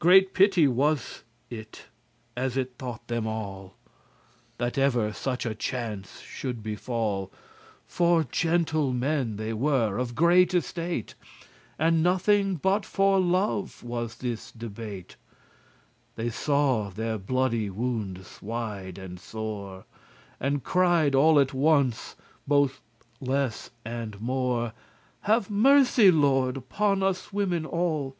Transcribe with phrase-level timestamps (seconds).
[0.00, 1.84] Great pity was it
[2.36, 3.76] as it thought them all,
[4.56, 7.30] That ever such a chance should befall,
[7.86, 11.14] For gentle men they were, of great estate,
[11.78, 15.14] And nothing but for love was this debate
[16.16, 19.84] They saw their bloody woundes wide and sore,
[20.40, 22.16] And cried all at once,
[22.48, 22.80] both
[23.20, 24.72] less and more,
[25.20, 28.16] "Have mercy, Lord, upon us women all."